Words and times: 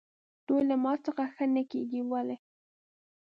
دوی 0.47 0.61
له 0.69 0.75
ما 0.83 0.93
څخه 1.05 1.23
ښه 1.33 1.45
نه 1.55 1.63
کېږي، 1.71 2.01
ولې؟ 2.11 2.37